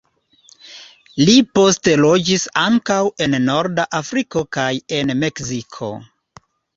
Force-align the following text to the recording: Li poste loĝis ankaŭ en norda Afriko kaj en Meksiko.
Li 1.27 1.33
poste 1.57 1.91
loĝis 1.99 2.45
ankaŭ 2.61 2.97
en 3.25 3.35
norda 3.49 3.85
Afriko 3.99 4.43
kaj 4.57 4.65
en 5.01 5.13
Meksiko. 5.25 5.91